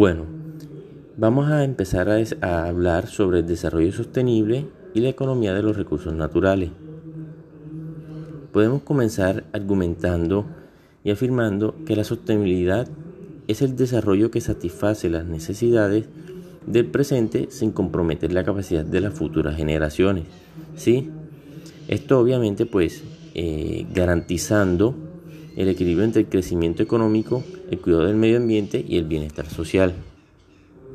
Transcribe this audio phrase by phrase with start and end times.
[0.00, 0.24] Bueno,
[1.18, 6.14] vamos a empezar a, hablar sobre el desarrollo sostenible y la economía de los recursos
[6.14, 6.70] naturales.
[8.50, 10.46] Podemos comenzar argumentando
[11.04, 12.88] y afirmando que la sostenibilidad
[13.46, 16.06] es el desarrollo que satisface las necesidades
[16.66, 20.24] del presente sin comprometer la capacidad de las futuras generaciones.
[20.76, 21.10] ¿Sí?
[21.88, 23.02] Esto obviamente pues
[23.34, 24.94] eh, garantizando
[25.56, 29.94] el equilibrio entre el crecimiento económico, el cuidado del medio ambiente y el bienestar social.